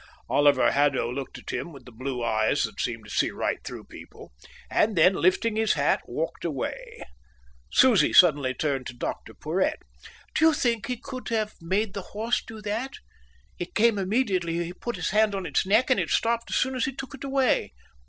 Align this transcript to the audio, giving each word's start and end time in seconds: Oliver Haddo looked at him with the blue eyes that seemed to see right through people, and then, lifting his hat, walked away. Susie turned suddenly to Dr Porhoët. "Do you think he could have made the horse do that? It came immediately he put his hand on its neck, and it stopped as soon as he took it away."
Oliver 0.27 0.71
Haddo 0.71 1.11
looked 1.13 1.37
at 1.37 1.51
him 1.51 1.71
with 1.71 1.85
the 1.85 1.91
blue 1.91 2.23
eyes 2.23 2.63
that 2.63 2.81
seemed 2.81 3.03
to 3.05 3.11
see 3.11 3.29
right 3.29 3.59
through 3.63 3.83
people, 3.83 4.31
and 4.67 4.95
then, 4.95 5.13
lifting 5.13 5.55
his 5.57 5.73
hat, 5.73 6.01
walked 6.07 6.43
away. 6.43 7.03
Susie 7.71 8.07
turned 8.07 8.15
suddenly 8.15 8.55
to 8.55 8.81
Dr 8.81 9.35
Porhoët. 9.35 9.75
"Do 10.33 10.45
you 10.47 10.53
think 10.55 10.87
he 10.87 10.97
could 10.97 11.27
have 11.29 11.53
made 11.61 11.93
the 11.93 12.01
horse 12.17 12.43
do 12.43 12.63
that? 12.63 12.93
It 13.59 13.75
came 13.75 13.99
immediately 13.99 14.63
he 14.65 14.73
put 14.73 14.95
his 14.95 15.11
hand 15.11 15.35
on 15.35 15.45
its 15.45 15.67
neck, 15.67 15.91
and 15.91 15.99
it 15.99 16.09
stopped 16.09 16.49
as 16.49 16.55
soon 16.55 16.73
as 16.73 16.85
he 16.85 16.95
took 16.95 17.13
it 17.13 17.23
away." 17.23 17.71